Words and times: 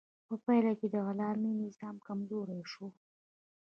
په 0.27 0.33
پایله 0.43 0.71
کې 0.79 0.87
د 0.93 0.95
غلامي 1.05 1.51
نظام 1.63 1.95
کمزوری 2.07 2.61
شو. 2.71 2.87